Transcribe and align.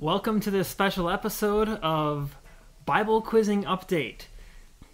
Welcome 0.00 0.40
to 0.40 0.50
this 0.50 0.68
special 0.68 1.08
episode 1.08 1.70
of 1.70 2.36
Bible 2.84 3.22
Quizzing 3.22 3.64
Update. 3.64 4.26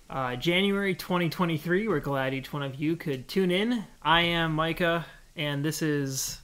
Uh, 0.09 0.37
January 0.37 0.95
2023. 0.95 1.89
We're 1.89 1.99
glad 1.99 2.35
each 2.35 2.53
one 2.53 2.63
of 2.63 2.77
you 2.77 2.95
could 2.95 3.27
tune 3.27 3.51
in. 3.51 3.85
I 4.01 4.21
am 4.21 4.53
Micah, 4.53 5.05
and 5.35 5.65
this 5.65 5.83
is 5.83 6.41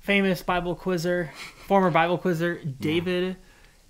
famous 0.00 0.40
Bible 0.40 0.74
quizzer, 0.74 1.30
former 1.66 1.90
Bible 1.90 2.16
quizzer, 2.16 2.64
David, 2.64 3.36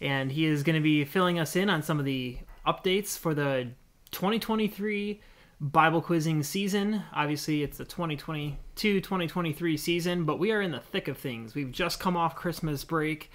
and 0.00 0.32
he 0.32 0.44
is 0.44 0.64
going 0.64 0.74
to 0.74 0.82
be 0.82 1.04
filling 1.04 1.38
us 1.38 1.54
in 1.54 1.70
on 1.70 1.80
some 1.84 2.00
of 2.00 2.04
the 2.04 2.38
updates 2.66 3.16
for 3.16 3.32
the 3.32 3.68
2023 4.10 5.20
Bible 5.60 6.02
quizzing 6.02 6.42
season. 6.42 7.04
Obviously, 7.12 7.62
it's 7.62 7.78
the 7.78 7.84
2022 7.84 9.00
2023 9.00 9.76
season, 9.76 10.24
but 10.24 10.40
we 10.40 10.50
are 10.50 10.60
in 10.60 10.72
the 10.72 10.80
thick 10.80 11.06
of 11.06 11.16
things. 11.16 11.54
We've 11.54 11.70
just 11.70 12.00
come 12.00 12.16
off 12.16 12.34
Christmas 12.34 12.82
break. 12.82 13.30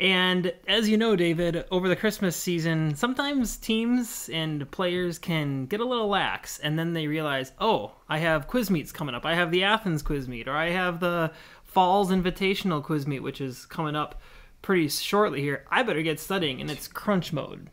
And 0.00 0.52
as 0.68 0.88
you 0.88 0.96
know, 0.96 1.16
David, 1.16 1.64
over 1.72 1.88
the 1.88 1.96
Christmas 1.96 2.36
season, 2.36 2.94
sometimes 2.94 3.56
teams 3.56 4.30
and 4.32 4.70
players 4.70 5.18
can 5.18 5.66
get 5.66 5.80
a 5.80 5.84
little 5.84 6.06
lax, 6.06 6.60
and 6.60 6.78
then 6.78 6.92
they 6.92 7.08
realize, 7.08 7.52
oh, 7.58 7.92
I 8.08 8.18
have 8.18 8.46
quiz 8.46 8.70
meets 8.70 8.92
coming 8.92 9.16
up. 9.16 9.26
I 9.26 9.34
have 9.34 9.50
the 9.50 9.64
Athens 9.64 10.02
quiz 10.02 10.28
meet, 10.28 10.46
or 10.46 10.54
I 10.54 10.70
have 10.70 11.00
the 11.00 11.32
Falls 11.64 12.10
Invitational 12.10 12.82
quiz 12.82 13.08
meet, 13.08 13.24
which 13.24 13.40
is 13.40 13.66
coming 13.66 13.96
up 13.96 14.20
pretty 14.62 14.88
shortly 14.88 15.40
here. 15.40 15.64
I 15.68 15.82
better 15.82 16.02
get 16.02 16.20
studying, 16.20 16.60
and 16.60 16.70
it's 16.70 16.86
crunch 16.86 17.32
mode. 17.32 17.68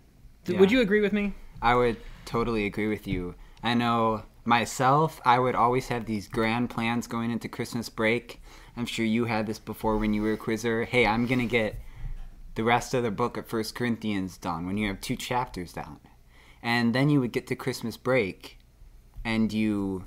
Yeah. 0.47 0.59
Would 0.59 0.71
you 0.71 0.81
agree 0.81 1.01
with 1.01 1.13
me? 1.13 1.33
I 1.61 1.75
would 1.75 1.97
totally 2.25 2.65
agree 2.65 2.87
with 2.87 3.07
you. 3.07 3.35
I 3.61 3.75
know 3.75 4.23
myself, 4.45 5.21
I 5.25 5.37
would 5.37 5.55
always 5.55 5.87
have 5.89 6.05
these 6.05 6.27
grand 6.27 6.69
plans 6.69 7.07
going 7.07 7.29
into 7.29 7.47
Christmas 7.49 7.89
break. 7.89 8.41
I'm 8.75 8.85
sure 8.85 9.05
you 9.05 9.25
had 9.25 9.45
this 9.45 9.59
before 9.59 9.97
when 9.97 10.13
you 10.13 10.21
were 10.21 10.33
a 10.33 10.37
quizzer. 10.37 10.85
Hey, 10.85 11.05
I'm 11.05 11.25
going 11.25 11.39
to 11.39 11.45
get 11.45 11.75
the 12.55 12.63
rest 12.63 12.93
of 12.93 13.03
the 13.03 13.11
book 13.11 13.37
of 13.37 13.47
First 13.47 13.75
Corinthians 13.75 14.37
done 14.37 14.65
when 14.65 14.77
you 14.77 14.87
have 14.87 15.01
two 15.01 15.15
chapters 15.15 15.73
down. 15.73 15.99
And 16.63 16.95
then 16.95 17.09
you 17.09 17.19
would 17.19 17.31
get 17.31 17.47
to 17.47 17.55
Christmas 17.55 17.97
break 17.97 18.57
and 19.23 19.51
you 19.53 20.05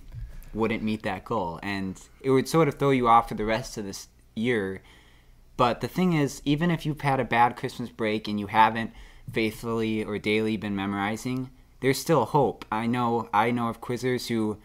wouldn't 0.54 0.82
meet 0.82 1.02
that 1.02 1.24
goal. 1.24 1.60
And 1.62 2.00
it 2.20 2.30
would 2.30 2.48
sort 2.48 2.68
of 2.68 2.74
throw 2.74 2.90
you 2.90 3.06
off 3.06 3.28
for 3.28 3.34
the 3.34 3.44
rest 3.44 3.76
of 3.76 3.84
this 3.84 4.08
year. 4.34 4.82
But 5.56 5.80
the 5.80 5.88
thing 5.88 6.14
is, 6.14 6.42
even 6.44 6.70
if 6.70 6.86
you've 6.86 7.02
had 7.02 7.20
a 7.20 7.24
bad 7.24 7.56
Christmas 7.56 7.90
break 7.90 8.28
and 8.28 8.40
you 8.40 8.46
haven't 8.46 8.92
faithfully 9.32 10.04
or 10.04 10.18
daily 10.18 10.56
been 10.56 10.74
memorizing, 10.74 11.50
there's 11.80 11.98
still 11.98 12.24
hope. 12.24 12.64
I 12.72 12.86
know 12.86 13.28
I 13.32 13.50
know 13.50 13.68
of 13.68 13.80
quizzers 13.80 14.28
who 14.28 14.58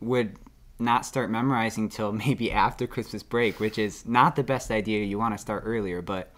would 0.00 0.36
not 0.78 1.06
start 1.06 1.30
memorizing 1.30 1.88
till 1.88 2.12
maybe 2.24 2.50
after 2.50 2.86
Christmas 2.86 3.22
break, 3.22 3.60
which 3.60 3.78
is 3.78 4.06
not 4.06 4.36
the 4.36 4.42
best 4.42 4.70
idea. 4.70 5.04
You 5.04 5.18
want 5.18 5.34
to 5.34 5.38
start 5.38 5.62
earlier, 5.64 6.02
but 6.02 6.32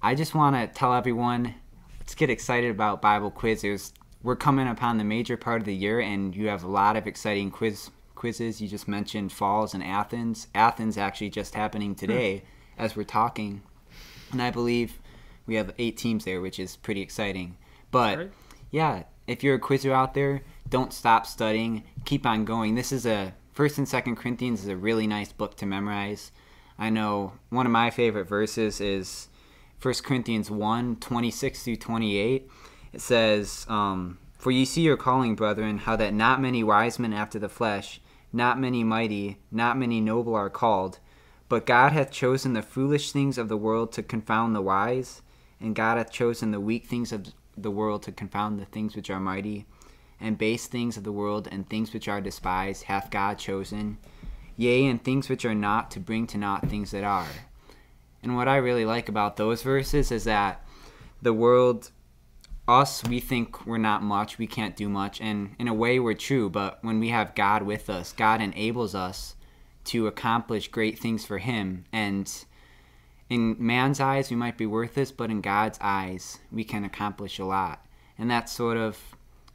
I 0.00 0.14
just 0.14 0.34
want 0.34 0.54
to 0.54 0.66
tell 0.78 0.94
everyone 0.94 1.54
let's 1.98 2.14
get 2.14 2.30
excited 2.30 2.70
about 2.70 3.02
Bible 3.02 3.30
quizzes. 3.30 3.92
We're 4.22 4.36
coming 4.36 4.68
upon 4.68 4.98
the 4.98 5.04
major 5.04 5.36
part 5.36 5.60
of 5.60 5.66
the 5.66 5.74
year, 5.74 6.00
and 6.00 6.34
you 6.34 6.48
have 6.48 6.62
a 6.62 6.68
lot 6.68 6.96
of 6.96 7.06
exciting 7.06 7.50
quiz 7.50 7.90
quizzes. 8.14 8.60
You 8.60 8.68
just 8.68 8.86
mentioned 8.86 9.32
Falls 9.32 9.74
and 9.74 9.82
Athens. 9.82 10.46
Athens 10.54 10.96
actually 10.96 11.30
just 11.30 11.54
happening 11.54 11.90
hmm. 11.90 11.96
today 11.96 12.44
as 12.78 12.94
we're 12.94 13.04
talking, 13.04 13.62
and 14.30 14.40
I 14.40 14.50
believe 14.50 15.00
we 15.46 15.56
have 15.56 15.74
eight 15.78 15.96
teams 15.96 16.24
there, 16.24 16.40
which 16.40 16.60
is 16.60 16.76
pretty 16.76 17.00
exciting. 17.00 17.56
But 17.90 18.16
Great. 18.16 18.30
yeah, 18.70 19.02
if 19.26 19.42
you're 19.42 19.56
a 19.56 19.60
quizzer 19.60 19.92
out 19.92 20.14
there, 20.14 20.42
don't 20.68 20.92
stop 20.92 21.26
studying. 21.26 21.84
Keep 22.04 22.24
on 22.24 22.44
going. 22.44 22.76
This 22.76 22.92
is 22.92 23.04
a 23.04 23.34
First 23.52 23.78
and 23.78 23.88
Second 23.88 24.14
Corinthians 24.14 24.62
is 24.62 24.68
a 24.68 24.76
really 24.76 25.08
nice 25.08 25.32
book 25.32 25.56
to 25.56 25.66
memorize. 25.66 26.30
I 26.78 26.90
know 26.90 27.32
one 27.50 27.66
of 27.66 27.72
my 27.72 27.90
favorite 27.90 28.28
verses 28.28 28.80
is 28.80 29.28
1 29.80 29.94
Corinthians 30.02 30.50
1 30.50 30.96
26 30.96 31.62
through 31.62 31.76
28. 31.76 32.50
It 32.92 33.00
says, 33.00 33.64
um, 33.68 34.18
For 34.36 34.50
ye 34.50 34.64
see 34.64 34.82
your 34.82 34.96
calling, 34.96 35.36
brethren, 35.36 35.78
how 35.78 35.94
that 35.94 36.12
not 36.12 36.40
many 36.40 36.64
wise 36.64 36.98
men 36.98 37.12
after 37.12 37.38
the 37.38 37.48
flesh, 37.48 38.00
not 38.32 38.58
many 38.58 38.82
mighty, 38.82 39.38
not 39.52 39.78
many 39.78 40.00
noble 40.00 40.34
are 40.34 40.50
called. 40.50 40.98
But 41.48 41.64
God 41.64 41.92
hath 41.92 42.10
chosen 42.10 42.54
the 42.54 42.62
foolish 42.62 43.12
things 43.12 43.38
of 43.38 43.48
the 43.48 43.56
world 43.56 43.92
to 43.92 44.02
confound 44.02 44.54
the 44.54 44.62
wise, 44.62 45.22
and 45.60 45.76
God 45.76 45.96
hath 45.96 46.10
chosen 46.10 46.50
the 46.50 46.60
weak 46.60 46.86
things 46.86 47.12
of 47.12 47.28
the 47.56 47.70
world 47.70 48.02
to 48.02 48.12
confound 48.12 48.58
the 48.58 48.66
things 48.66 48.96
which 48.96 49.10
are 49.10 49.20
mighty, 49.20 49.64
and 50.20 50.36
base 50.36 50.66
things 50.66 50.96
of 50.96 51.04
the 51.04 51.12
world 51.12 51.48
and 51.50 51.68
things 51.68 51.94
which 51.94 52.08
are 52.08 52.20
despised 52.20 52.84
hath 52.84 53.12
God 53.12 53.38
chosen, 53.38 53.98
yea, 54.56 54.86
and 54.86 55.02
things 55.02 55.28
which 55.28 55.44
are 55.44 55.54
not 55.54 55.92
to 55.92 56.00
bring 56.00 56.26
to 56.26 56.38
naught 56.38 56.68
things 56.68 56.90
that 56.90 57.04
are. 57.04 57.28
And 58.22 58.34
what 58.34 58.48
I 58.48 58.56
really 58.56 58.84
like 58.84 59.08
about 59.08 59.36
those 59.36 59.62
verses 59.62 60.10
is 60.10 60.24
that 60.24 60.64
the 61.22 61.32
world, 61.32 61.90
us, 62.66 63.04
we 63.04 63.20
think 63.20 63.66
we're 63.66 63.78
not 63.78 64.02
much, 64.02 64.38
we 64.38 64.46
can't 64.46 64.76
do 64.76 64.88
much, 64.88 65.20
and 65.20 65.54
in 65.58 65.68
a 65.68 65.74
way 65.74 65.98
we're 65.98 66.14
true, 66.14 66.50
but 66.50 66.78
when 66.82 67.00
we 67.00 67.08
have 67.08 67.34
God 67.34 67.62
with 67.62 67.88
us, 67.88 68.12
God 68.12 68.40
enables 68.40 68.94
us 68.94 69.36
to 69.84 70.06
accomplish 70.06 70.68
great 70.68 70.98
things 70.98 71.24
for 71.24 71.38
Him. 71.38 71.84
And 71.92 72.30
in 73.30 73.56
man's 73.58 74.00
eyes, 74.00 74.30
we 74.30 74.36
might 74.36 74.58
be 74.58 74.66
worthless, 74.66 75.12
but 75.12 75.30
in 75.30 75.40
God's 75.40 75.78
eyes, 75.80 76.38
we 76.52 76.64
can 76.64 76.84
accomplish 76.84 77.38
a 77.38 77.44
lot. 77.44 77.86
And 78.18 78.30
that 78.30 78.50
sort 78.50 78.76
of 78.76 78.98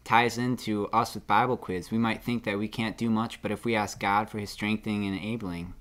ties 0.03 0.38
into 0.38 0.88
us 0.88 1.13
with 1.13 1.28
Bible 1.28 1.57
quiz. 1.57 1.91
We 1.91 1.97
might 1.97 2.23
think 2.23 2.44
that 2.44 2.57
we 2.57 2.68
can't 2.68 2.97
do 2.97 3.09
much, 3.09 3.41
but 3.41 3.52
if 3.52 3.63
we 3.63 3.75
ask 3.75 4.00
God 4.00 4.29
for 4.29 4.40
His 4.40 4.50
strengthening 4.50 5.06
and 5.06 5.16
enabling, 5.16 5.73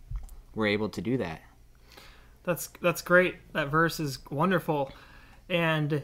we're 0.54 0.66
able 0.66 0.88
to 0.90 1.00
do 1.00 1.16
that. 1.16 1.40
That's 2.44 2.68
that's 2.80 3.02
great. 3.02 3.36
That 3.52 3.68
verse 3.68 4.00
is 4.00 4.18
wonderful, 4.30 4.92
and 5.48 6.02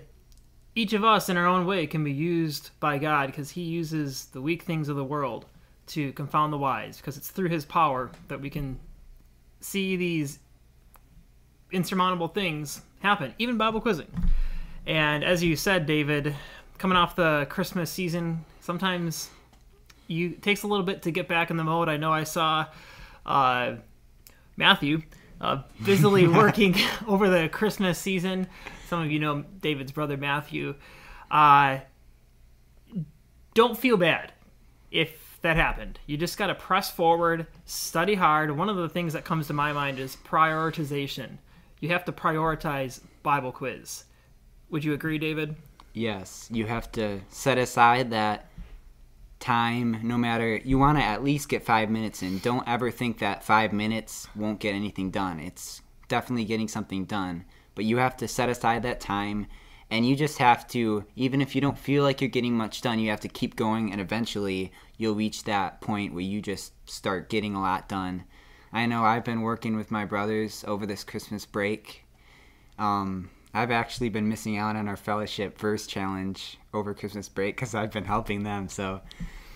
each 0.74 0.92
of 0.92 1.04
us 1.04 1.28
in 1.28 1.36
our 1.36 1.46
own 1.46 1.66
way 1.66 1.86
can 1.86 2.04
be 2.04 2.12
used 2.12 2.70
by 2.78 2.98
God 2.98 3.26
because 3.26 3.50
He 3.50 3.62
uses 3.62 4.26
the 4.26 4.40
weak 4.40 4.62
things 4.62 4.88
of 4.88 4.96
the 4.96 5.04
world 5.04 5.46
to 5.88 6.12
confound 6.12 6.52
the 6.52 6.58
wise. 6.58 6.98
Because 6.98 7.16
it's 7.16 7.30
through 7.30 7.48
His 7.48 7.64
power 7.64 8.10
that 8.28 8.40
we 8.40 8.50
can 8.50 8.78
see 9.60 9.96
these 9.96 10.38
insurmountable 11.72 12.28
things 12.28 12.82
happen, 13.00 13.34
even 13.38 13.56
Bible 13.56 13.80
quizzing. 13.80 14.06
And 14.86 15.24
as 15.24 15.42
you 15.42 15.56
said, 15.56 15.86
David, 15.86 16.34
coming 16.78 16.96
off 16.96 17.16
the 17.16 17.46
Christmas 17.50 17.90
season, 17.90 18.44
sometimes 18.60 19.30
you 20.06 20.30
takes 20.30 20.62
a 20.62 20.66
little 20.66 20.84
bit 20.84 21.02
to 21.02 21.10
get 21.10 21.28
back 21.28 21.50
in 21.50 21.56
the 21.56 21.64
mode. 21.64 21.88
I 21.88 21.96
know 21.96 22.12
I 22.12 22.24
saw 22.24 22.66
uh, 23.26 23.74
Matthew 24.56 25.02
uh, 25.40 25.62
busily 25.84 26.26
working 26.28 26.74
over 27.06 27.28
the 27.28 27.48
Christmas 27.48 27.98
season. 27.98 28.46
Some 28.88 29.02
of 29.02 29.10
you 29.10 29.18
know 29.18 29.44
David's 29.60 29.92
brother 29.92 30.16
Matthew. 30.16 30.74
Uh, 31.30 31.78
don't 33.54 33.76
feel 33.76 33.96
bad 33.96 34.32
if 34.90 35.38
that 35.42 35.56
happened. 35.56 35.98
You 36.06 36.16
just 36.16 36.38
got 36.38 36.46
to 36.48 36.54
press 36.54 36.90
forward, 36.90 37.46
study 37.64 38.14
hard. 38.14 38.56
One 38.56 38.68
of 38.68 38.76
the 38.76 38.88
things 38.88 39.12
that 39.12 39.24
comes 39.24 39.46
to 39.48 39.52
my 39.52 39.72
mind 39.72 39.98
is 39.98 40.16
prioritization. 40.16 41.38
You 41.80 41.90
have 41.90 42.04
to 42.06 42.12
prioritize 42.12 43.00
Bible 43.22 43.52
quiz. 43.52 44.04
Would 44.70 44.84
you 44.84 44.92
agree, 44.94 45.18
David? 45.18 45.56
Yes, 45.92 46.48
you 46.52 46.66
have 46.66 46.90
to 46.92 47.20
set 47.28 47.58
aside 47.58 48.10
that 48.10 48.46
time 49.40 50.00
no 50.02 50.18
matter 50.18 50.56
you 50.56 50.78
want 50.78 50.98
to 50.98 51.04
at 51.04 51.22
least 51.22 51.48
get 51.48 51.62
5 51.62 51.90
minutes 51.90 52.22
in. 52.22 52.38
Don't 52.38 52.66
ever 52.68 52.90
think 52.90 53.18
that 53.18 53.44
5 53.44 53.72
minutes 53.72 54.28
won't 54.34 54.60
get 54.60 54.74
anything 54.74 55.10
done. 55.10 55.40
It's 55.40 55.82
definitely 56.08 56.44
getting 56.44 56.68
something 56.68 57.04
done, 57.04 57.44
but 57.74 57.84
you 57.84 57.98
have 57.98 58.16
to 58.18 58.28
set 58.28 58.48
aside 58.48 58.82
that 58.82 59.00
time 59.00 59.46
and 59.90 60.06
you 60.06 60.16
just 60.16 60.38
have 60.38 60.66
to 60.68 61.04
even 61.16 61.40
if 61.40 61.54
you 61.54 61.60
don't 61.60 61.78
feel 61.78 62.02
like 62.02 62.20
you're 62.20 62.28
getting 62.28 62.56
much 62.56 62.80
done, 62.80 62.98
you 62.98 63.10
have 63.10 63.20
to 63.20 63.28
keep 63.28 63.56
going 63.56 63.92
and 63.92 64.00
eventually 64.00 64.72
you'll 64.96 65.14
reach 65.14 65.44
that 65.44 65.80
point 65.80 66.12
where 66.12 66.22
you 66.22 66.42
just 66.42 66.72
start 66.88 67.30
getting 67.30 67.54
a 67.54 67.60
lot 67.60 67.88
done. 67.88 68.24
I 68.72 68.86
know 68.86 69.04
I've 69.04 69.24
been 69.24 69.40
working 69.42 69.76
with 69.76 69.90
my 69.90 70.04
brothers 70.04 70.64
over 70.66 70.84
this 70.84 71.04
Christmas 71.04 71.46
break. 71.46 72.04
Um, 72.78 73.30
I've 73.58 73.72
actually 73.72 74.08
been 74.08 74.28
missing 74.28 74.56
out 74.56 74.76
on 74.76 74.86
our 74.86 74.96
fellowship 74.96 75.58
first 75.58 75.90
challenge 75.90 76.58
over 76.72 76.94
Christmas 76.94 77.28
break 77.28 77.56
because 77.56 77.74
I've 77.74 77.90
been 77.90 78.04
helping 78.04 78.44
them. 78.44 78.68
So, 78.68 79.00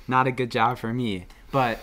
not 0.08 0.26
a 0.26 0.32
good 0.32 0.50
job 0.50 0.78
for 0.78 0.93
me. 0.93 1.26
But 1.52 1.78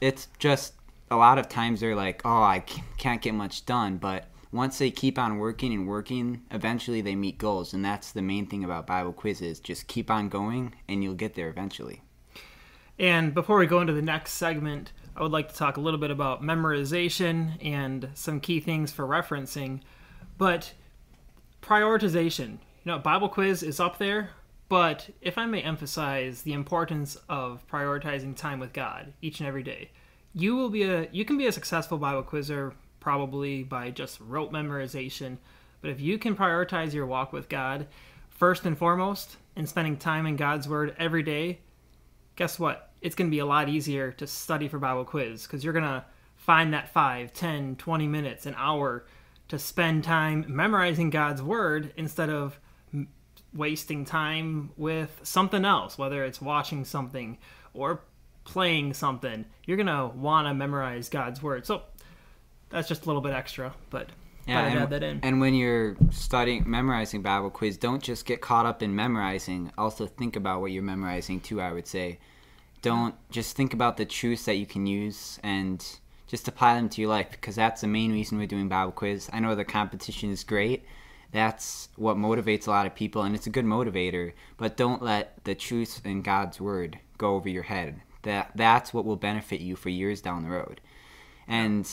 it's 0.00 0.28
just 0.38 0.74
a 1.10 1.16
lot 1.16 1.36
of 1.36 1.48
times 1.48 1.80
they're 1.80 1.96
like, 1.96 2.22
oh, 2.24 2.42
I 2.42 2.60
can't 2.96 3.20
get 3.20 3.34
much 3.34 3.66
done. 3.66 3.96
But 3.96 4.26
once 4.52 4.78
they 4.78 4.92
keep 4.92 5.18
on 5.18 5.38
working 5.38 5.72
and 5.72 5.88
working, 5.88 6.42
eventually 6.52 7.00
they 7.00 7.16
meet 7.16 7.38
goals. 7.38 7.74
And 7.74 7.84
that's 7.84 8.12
the 8.12 8.22
main 8.22 8.46
thing 8.46 8.62
about 8.62 8.86
Bible 8.86 9.12
quizzes. 9.12 9.58
Just 9.58 9.88
keep 9.88 10.12
on 10.12 10.28
going 10.28 10.74
and 10.88 11.02
you'll 11.02 11.14
get 11.14 11.34
there 11.34 11.48
eventually. 11.48 12.02
And 13.00 13.34
before 13.34 13.58
we 13.58 13.66
go 13.66 13.80
into 13.80 13.92
the 13.92 14.00
next 14.00 14.34
segment, 14.34 14.92
I 15.16 15.22
would 15.22 15.32
like 15.32 15.48
to 15.48 15.56
talk 15.56 15.76
a 15.76 15.80
little 15.80 15.98
bit 15.98 16.12
about 16.12 16.40
memorization 16.40 17.52
and 17.60 18.10
some 18.14 18.38
key 18.38 18.60
things 18.60 18.92
for 18.92 19.04
referencing. 19.04 19.80
But 20.36 20.72
prioritization, 21.62 22.50
you 22.50 22.92
know, 22.92 22.98
Bible 22.98 23.28
quiz 23.28 23.62
is 23.62 23.80
up 23.80 23.98
there, 23.98 24.30
but 24.68 25.08
if 25.20 25.38
I 25.38 25.46
may 25.46 25.62
emphasize 25.62 26.42
the 26.42 26.52
importance 26.52 27.16
of 27.28 27.66
prioritizing 27.68 28.36
time 28.36 28.60
with 28.60 28.72
God 28.72 29.12
each 29.22 29.40
and 29.40 29.48
every 29.48 29.62
day, 29.62 29.90
you 30.34 30.56
will 30.56 30.68
be 30.68 30.82
a 30.82 31.08
you 31.10 31.24
can 31.24 31.38
be 31.38 31.46
a 31.46 31.52
successful 31.52 31.98
Bible 31.98 32.22
quizzer 32.22 32.74
probably 33.00 33.62
by 33.62 33.90
just 33.90 34.20
rote 34.20 34.52
memorization, 34.52 35.38
But 35.80 35.90
if 35.90 36.00
you 36.00 36.18
can 36.18 36.36
prioritize 36.36 36.92
your 36.92 37.06
walk 37.06 37.32
with 37.32 37.48
God 37.48 37.86
first 38.28 38.66
and 38.66 38.76
foremost 38.76 39.36
and 39.56 39.68
spending 39.68 39.96
time 39.96 40.26
in 40.26 40.36
God's 40.36 40.68
Word 40.68 40.94
every 40.98 41.22
day, 41.22 41.60
guess 42.36 42.58
what? 42.58 42.90
It's 43.00 43.14
going 43.14 43.30
to 43.30 43.34
be 43.34 43.38
a 43.38 43.46
lot 43.46 43.68
easier 43.68 44.12
to 44.12 44.26
study 44.26 44.68
for 44.68 44.78
Bible 44.78 45.04
quiz 45.04 45.44
because 45.44 45.62
you're 45.62 45.72
going 45.72 45.84
to 45.84 46.04
find 46.36 46.74
that 46.74 46.92
5, 46.92 47.32
10, 47.32 47.76
20 47.76 48.06
minutes, 48.06 48.46
an 48.46 48.54
hour 48.56 49.04
to 49.48 49.58
spend 49.58 50.04
time 50.04 50.44
memorizing 50.48 51.10
God's 51.10 51.42
Word 51.42 51.92
instead 51.96 52.30
of 52.30 52.60
wasting 53.54 54.04
time 54.04 54.70
with 54.76 55.20
something 55.22 55.64
else, 55.64 55.96
whether 55.96 56.24
it's 56.24 56.40
watching 56.40 56.84
something 56.84 57.38
or 57.72 58.00
playing 58.44 58.94
something. 58.94 59.44
You're 59.66 59.76
going 59.76 59.86
to 59.86 60.14
want 60.14 60.48
to 60.48 60.54
memorize 60.54 61.08
God's 61.08 61.42
Word. 61.42 61.66
So 61.66 61.82
that's 62.68 62.88
just 62.88 63.04
a 63.04 63.06
little 63.06 63.22
bit 63.22 63.32
extra, 63.32 63.74
but 63.90 64.10
Yeah, 64.46 64.66
and, 64.66 64.78
add 64.80 64.90
that 64.90 65.02
in. 65.02 65.20
and 65.22 65.40
when 65.40 65.54
you're 65.54 65.96
studying, 66.10 66.68
memorizing 66.68 67.22
Bible 67.22 67.50
quiz, 67.50 67.78
don't 67.78 68.02
just 68.02 68.26
get 68.26 68.40
caught 68.42 68.66
up 68.66 68.82
in 68.82 68.94
memorizing. 68.94 69.72
Also 69.78 70.06
think 70.06 70.36
about 70.36 70.60
what 70.60 70.70
you're 70.72 70.82
memorizing 70.82 71.40
too. 71.40 71.60
I 71.60 71.72
would 71.72 71.86
say, 71.86 72.18
don't 72.82 73.14
just 73.30 73.56
think 73.56 73.72
about 73.74 73.96
the 73.96 74.04
truths 74.04 74.44
that 74.44 74.54
you 74.56 74.66
can 74.66 74.86
use 74.86 75.38
and 75.42 75.84
just 76.28 76.46
apply 76.46 76.76
them 76.76 76.88
to 76.90 77.00
your 77.00 77.10
life 77.10 77.30
because 77.30 77.56
that's 77.56 77.80
the 77.80 77.86
main 77.86 78.12
reason 78.12 78.38
we're 78.38 78.46
doing 78.46 78.68
Bible 78.68 78.92
quiz. 78.92 79.28
I 79.32 79.40
know 79.40 79.54
the 79.54 79.64
competition 79.64 80.30
is 80.30 80.44
great. 80.44 80.84
That's 81.32 81.88
what 81.96 82.16
motivates 82.16 82.66
a 82.66 82.70
lot 82.70 82.86
of 82.86 82.94
people, 82.94 83.22
and 83.22 83.34
it's 83.34 83.46
a 83.46 83.50
good 83.50 83.64
motivator. 83.64 84.32
But 84.56 84.76
don't 84.76 85.02
let 85.02 85.44
the 85.44 85.54
truths 85.54 86.00
in 86.04 86.22
God's 86.22 86.60
word 86.60 86.98
go 87.18 87.34
over 87.34 87.48
your 87.48 87.64
head. 87.64 88.00
That 88.22 88.52
that's 88.54 88.94
what 88.94 89.04
will 89.04 89.16
benefit 89.16 89.60
you 89.60 89.76
for 89.76 89.88
years 89.88 90.20
down 90.20 90.44
the 90.44 90.50
road. 90.50 90.80
And 91.46 91.90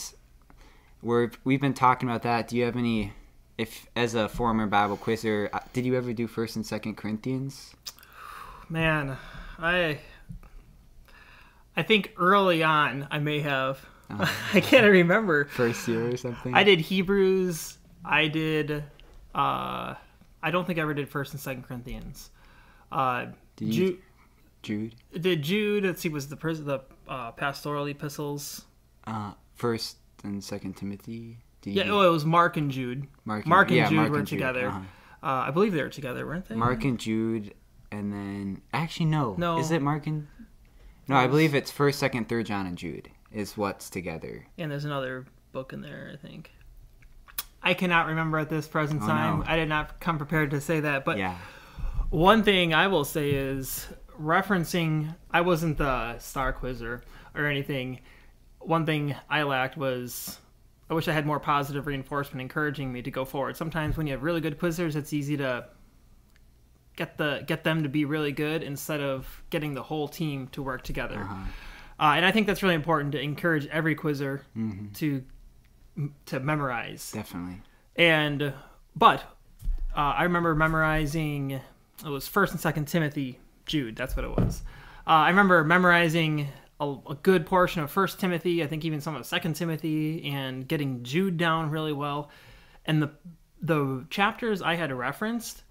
we're 1.01 1.31
we've 1.43 1.61
been 1.61 1.73
talking 1.73 2.07
about 2.07 2.23
that. 2.23 2.47
Do 2.47 2.57
you 2.57 2.65
have 2.65 2.77
any? 2.77 3.13
If 3.57 3.87
as 3.95 4.15
a 4.15 4.27
former 4.27 4.67
Bible 4.67 4.97
quizzer, 4.97 5.49
uh, 5.53 5.59
did 5.71 5.85
you 5.85 5.95
ever 5.95 6.11
do 6.13 6.27
First 6.27 6.57
and 6.57 6.65
Second 6.65 6.95
Corinthians? 6.95 7.73
man, 8.69 9.17
I 9.59 9.99
I 11.75 11.83
think 11.83 12.13
early 12.17 12.63
on 12.63 13.07
I 13.11 13.19
may 13.19 13.39
have. 13.41 13.85
I 14.53 14.59
can't 14.61 14.89
remember. 14.91 15.45
First 15.45 15.87
year 15.87 16.11
or 16.13 16.17
something? 16.17 16.53
I 16.53 16.63
did 16.63 16.79
Hebrews. 16.79 17.77
I 18.03 18.27
did. 18.27 18.83
uh 19.33 19.95
I 20.43 20.51
don't 20.51 20.65
think 20.67 20.77
I 20.77 20.83
ever 20.83 20.93
did 20.93 21.09
First 21.09 21.33
and 21.33 21.41
Second 21.41 21.63
Corinthians. 21.63 22.29
Uh, 22.91 23.27
Did 23.55 23.73
you- 23.73 23.99
Jude, 24.61 24.91
Jude. 25.11 25.21
did 25.23 25.41
Jude? 25.41 25.83
Let's 25.85 26.01
see, 26.01 26.09
was 26.09 26.27
the 26.27 26.35
pris- 26.35 26.59
the 26.59 26.81
uh, 27.07 27.31
pastoral 27.31 27.87
epistles? 27.87 28.65
Uh, 29.07 29.31
First 29.55 29.97
and 30.23 30.43
Second 30.43 30.75
Timothy. 30.77 31.39
Did 31.61 31.73
Yeah, 31.73 31.85
you 31.85 31.93
oh, 31.95 32.01
it 32.07 32.11
was 32.11 32.25
Mark 32.25 32.57
and 32.57 32.69
Jude. 32.69 33.07
Mark 33.25 33.43
and- 33.43 33.49
Mark 33.49 33.69
and 33.69 33.77
yeah, 33.77 33.89
Jude 33.89 33.95
Mark 33.95 34.11
were 34.11 34.17
and 34.19 34.27
Jude, 34.27 34.37
together. 34.37 34.67
uh-huh. 34.67 34.79
Uh, 35.23 35.45
I 35.47 35.51
believe 35.51 35.73
they 35.73 35.81
were 35.81 35.89
together, 35.89 36.27
weren't 36.27 36.47
they? 36.47 36.53
Mark 36.55 36.83
and 36.83 36.99
Jude, 36.99 37.55
and 37.91 38.13
then 38.13 38.61
actually 38.71 39.07
no. 39.07 39.33
No. 39.39 39.57
Is 39.57 39.71
it 39.71 39.81
Mark 39.81 40.05
and? 40.05 40.27
No, 41.07 41.15
I 41.15 41.25
believe 41.25 41.55
it's 41.55 41.71
First, 41.71 41.97
Second, 41.97 42.29
Third 42.29 42.45
John 42.45 42.67
and 42.67 42.77
Jude 42.77 43.09
is 43.35 43.57
what's 43.57 43.89
together. 43.89 44.47
And 44.57 44.71
there's 44.71 44.85
another 44.85 45.25
book 45.51 45.73
in 45.73 45.81
there, 45.81 46.09
I 46.11 46.15
think. 46.15 46.51
I 47.61 47.73
cannot 47.73 48.07
remember 48.07 48.37
at 48.39 48.49
this 48.49 48.67
present 48.67 49.01
Oh, 49.03 49.07
time. 49.07 49.39
no. 49.39 49.45
I 49.47 49.57
did 49.57 49.67
not 49.69 49.99
come 49.99 50.17
prepared 50.17 50.51
to 50.51 50.61
say 50.61 50.79
that, 50.79 51.03
but 51.05 51.17
yeah. 51.17 51.35
One 52.11 52.43
thing 52.43 52.73
I 52.73 52.87
will 52.87 53.03
say 53.03 53.31
is 53.31 53.87
referencing 54.21 55.13
I 55.31 55.41
wasn't 55.41 55.77
the 55.77 56.17
star 56.19 56.53
quizzer 56.53 57.03
or 57.35 57.45
anything. 57.47 57.99
One 58.59 58.85
thing 58.85 59.15
I 59.29 59.43
lacked 59.43 59.75
was 59.77 60.39
I 60.89 60.93
wish 60.93 61.07
I 61.07 61.13
had 61.13 61.25
more 61.25 61.39
positive 61.39 61.87
reinforcement 61.87 62.41
encouraging 62.41 62.93
me 62.93 63.01
to 63.01 63.11
go 63.11 63.25
forward. 63.25 63.57
Sometimes 63.57 63.97
when 63.97 64.07
you 64.07 64.13
have 64.13 64.23
really 64.23 64.39
good 64.41 64.57
quizzers, 64.59 64.95
it's 64.95 65.11
easy 65.11 65.35
to 65.37 65.67
get 66.95 67.17
the 67.17 67.43
get 67.47 67.63
them 67.63 67.83
to 67.83 67.89
be 67.89 68.05
really 68.05 68.31
good 68.31 68.63
instead 68.63 69.01
of 69.01 69.43
getting 69.49 69.73
the 69.73 69.83
whole 69.83 70.07
team 70.07 70.47
to 70.49 70.61
work 70.63 70.83
together. 70.83 71.19
Uh-huh. 71.19 71.43
Uh, 71.99 72.13
and 72.15 72.25
I 72.25 72.31
think 72.31 72.47
that's 72.47 72.61
really 72.63 72.75
important 72.75 73.13
to 73.13 73.21
encourage 73.21 73.67
every 73.67 73.95
quizzer 73.95 74.41
Mm-hmm. 74.57 74.91
to 74.93 75.23
to 76.25 76.39
memorize. 76.41 77.11
Definitely. 77.13 77.61
And 77.95 78.53
but 78.95 79.21
uh, 79.95 79.99
I 79.99 80.23
remember 80.23 80.53
memorizing 80.55 81.51
it 81.51 82.09
was 82.09 82.27
First 82.27 82.51
and 82.51 82.59
Second 82.59 82.85
Timothy, 82.89 83.39
Jude. 83.65 83.95
That's 83.95 84.15
what 84.15 84.25
it 84.25 84.31
was. 84.31 84.61
Uh, 85.07 85.11
I 85.11 85.29
remember 85.29 85.63
memorizing 85.63 86.49
a, 86.81 86.95
a 87.09 87.15
good 87.23 87.45
portion 87.45 87.81
of 87.81 87.89
First 87.89 88.19
Timothy. 88.19 88.61
I 88.61 88.67
think 88.67 88.83
even 88.83 88.99
some 88.99 89.15
of 89.15 89.25
Second 89.25 89.53
Timothy, 89.55 90.25
and 90.25 90.67
getting 90.67 91.03
Jude 91.03 91.37
down 91.37 91.69
really 91.69 91.93
well. 91.93 92.29
And 92.85 93.01
the 93.01 93.11
the 93.61 94.05
chapters 94.09 94.61
I 94.61 94.75
had 94.75 94.91
referenced, 94.91 95.63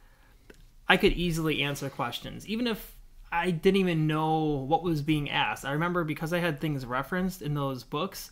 I 0.89 0.97
could 0.97 1.13
easily 1.13 1.63
answer 1.63 1.91
questions, 1.91 2.47
even 2.49 2.67
if 2.67 2.94
I 3.35 3.51
didn't 3.51 3.81
even 3.81 4.07
know 4.07 4.65
what 4.69 4.85
was 4.85 5.03
being 5.03 5.29
asked. 5.29 5.65
I 5.65 5.73
remember 5.73 6.05
because 6.05 6.33
I 6.33 6.39
had 6.39 6.61
things 6.61 6.87
referenced 6.87 7.43
in 7.43 7.55
those 7.55 7.83
books, 7.83 8.31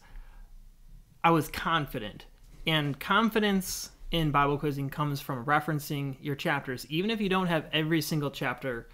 I 1.25 1.31
was 1.31 1.49
confident. 1.49 2.27
And 2.69 2.99
confidence 3.01 3.91
in 4.13 4.31
Bible 4.31 4.59
quizzing 4.59 4.91
comes 4.91 5.21
from 5.21 5.45
referencing 5.45 6.17
your 6.21 6.37
chapters. 6.37 6.87
Even 6.89 7.11
if 7.11 7.21
you 7.21 7.29
don't 7.29 7.49
have 7.49 7.67
every 7.73 8.01
single 8.01 8.31
chapter 8.31 8.89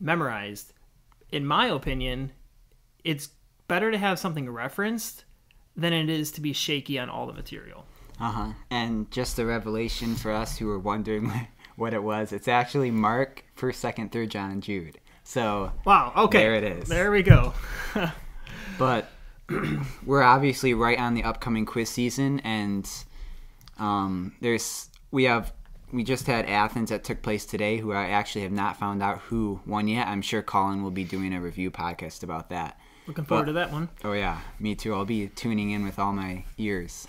memorized, 0.00 0.72
in 1.30 1.46
my 1.46 1.66
opinion, 1.66 2.32
it's 3.04 3.28
better 3.68 3.92
to 3.92 3.98
have 3.98 4.18
something 4.18 4.50
referenced 4.50 5.24
than 5.76 5.92
it 5.92 6.08
is 6.08 6.32
to 6.32 6.40
be 6.40 6.52
shaky 6.52 6.98
on 6.98 7.08
all 7.08 7.28
the 7.28 7.32
material. 7.32 7.86
Uh 8.20 8.30
huh. 8.30 8.52
And 8.70 9.08
just 9.12 9.38
a 9.38 9.46
revelation 9.46 10.16
for 10.16 10.32
us 10.32 10.58
who 10.58 10.66
were 10.66 10.80
wondering 10.80 11.32
what 11.76 11.94
it 11.94 12.02
was. 12.02 12.32
It's 12.32 12.48
actually 12.48 12.90
Mark, 12.90 13.44
First, 13.54 13.80
Second, 13.80 14.10
Third 14.10 14.30
John, 14.30 14.50
and 14.50 14.62
Jude. 14.62 14.98
So, 15.24 15.72
Wow, 15.84 16.12
okay. 16.16 16.38
There 16.38 16.54
it 16.54 16.64
is. 16.64 16.88
There 16.88 17.10
we 17.10 17.22
go. 17.22 17.54
but 18.78 19.10
we're 20.06 20.22
obviously 20.22 20.74
right 20.74 20.98
on 20.98 21.14
the 21.14 21.24
upcoming 21.24 21.66
quiz 21.66 21.88
season, 21.88 22.40
and 22.40 22.88
um, 23.78 24.34
there's 24.40 24.88
we 25.10 25.24
have 25.24 25.52
we 25.92 26.02
just 26.04 26.26
had 26.26 26.46
Athens 26.46 26.90
that 26.90 27.04
took 27.04 27.22
place 27.22 27.46
today, 27.46 27.78
who 27.78 27.92
I 27.92 28.08
actually 28.08 28.42
have 28.42 28.52
not 28.52 28.78
found 28.78 29.02
out 29.02 29.18
who 29.20 29.60
won 29.66 29.86
yet. 29.88 30.08
I'm 30.08 30.22
sure 30.22 30.42
Colin 30.42 30.82
will 30.82 30.90
be 30.90 31.04
doing 31.04 31.32
a 31.34 31.40
review 31.40 31.70
podcast 31.70 32.22
about 32.22 32.50
that. 32.50 32.78
Looking 33.06 33.24
forward 33.24 33.42
But- 33.42 33.46
to 33.46 33.52
that 33.54 33.72
one. 33.72 33.88
Oh 34.02 34.12
yeah, 34.12 34.40
me 34.58 34.74
too. 34.74 34.94
I'll 34.94 35.04
be 35.04 35.28
tuning 35.28 35.70
in 35.70 35.84
with 35.84 35.98
all 35.98 36.12
my 36.12 36.44
ears. 36.58 37.06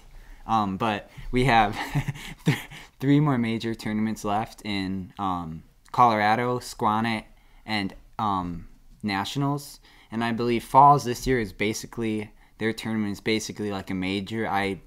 Um, 0.48 0.78
but 0.78 1.10
we 1.32 1.46
have 1.46 1.76
th- 2.46 2.58
three 3.00 3.20
more 3.20 3.38
major 3.38 3.74
tournaments 3.74 4.24
left 4.24 4.62
in 4.64 5.12
um, 5.18 5.64
Colorado, 5.92 6.60
Squannet, 6.60 7.24
and 7.66 7.94
um, 8.20 8.68
Nationals. 9.04 9.80
And 10.12 10.24
I 10.24 10.32
believe 10.32 10.64
Falls 10.64 11.04
this 11.04 11.26
year 11.28 11.40
is 11.40 11.52
basically 11.54 12.32
their 12.58 12.74
tournament 12.74 13.12
is 13.12 13.22
basically 13.22 13.72
like 13.72 13.90
a 13.90 13.94
major. 13.94 14.48
I 14.48 14.80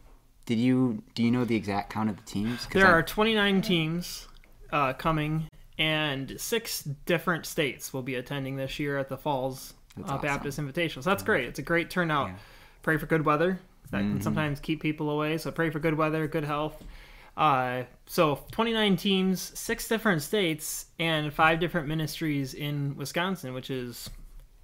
did 0.47 0.59
you 0.59 1.03
do 1.15 1.23
you 1.23 1.31
know 1.31 1.45
the 1.45 1.57
exact 1.57 1.93
count 1.93 2.09
of 2.11 2.17
the 2.17 2.23
teams? 2.23 2.67
There 2.73 2.87
I- 2.87 2.91
are 2.91 3.03
29 3.03 3.61
teams 3.63 4.29
uh, 4.73 4.93
coming, 4.95 5.49
and 5.79 6.41
six 6.41 6.83
different 6.83 7.45
states 7.47 7.93
will 7.93 8.03
be 8.03 8.15
attending 8.15 8.57
this 8.57 8.79
year 8.79 8.97
at 8.99 9.09
the 9.09 9.17
Falls 9.19 9.75
uh, 9.99 10.05
awesome. 10.05 10.21
Baptist 10.23 10.59
Invitational. 10.59 11.03
So 11.03 11.11
that's 11.11 11.23
great. 11.23 11.47
It's 11.47 11.59
a 11.59 11.63
great 11.63 11.91
turnout. 11.91 12.29
Yeah. 12.29 12.35
Pray 12.83 12.97
for 12.97 13.07
good 13.07 13.25
weather. 13.25 13.61
That 13.91 14.03
Mm-hmm. 14.03 14.13
can 14.15 14.23
sometimes 14.23 14.61
keep 14.61 14.81
people 14.83 15.09
away. 15.11 15.39
So 15.39 15.51
pray 15.51 15.71
for 15.71 15.79
good 15.79 15.95
weather, 15.95 16.27
good 16.29 16.45
health. 16.45 16.83
Uh, 17.39 17.85
so 18.07 18.41
29 18.51 18.97
teams, 18.97 19.41
six 19.57 19.87
different 19.87 20.21
states, 20.23 20.87
and 20.99 21.33
five 21.33 21.61
different 21.61 21.87
ministries 21.87 22.53
in 22.55 22.97
Wisconsin, 22.97 23.55
which 23.55 23.71
is 23.71 24.11